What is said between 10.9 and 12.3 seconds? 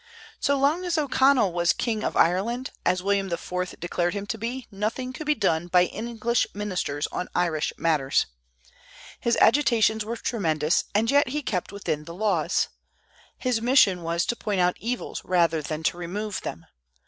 and yet he kept within the